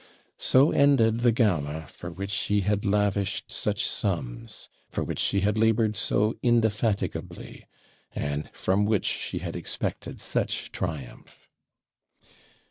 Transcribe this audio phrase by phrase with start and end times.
[0.39, 5.59] So ended the gala for which she had lavished such sums; for which she had
[5.59, 7.67] laboured so indefatigably;
[8.13, 11.47] and from which she had expected such triumph.